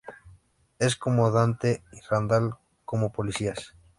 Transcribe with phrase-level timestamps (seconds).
[0.79, 2.55] Es como Dante y Randal
[2.85, 3.75] como policías.